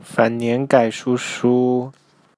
[0.00, 1.92] 反年改书书。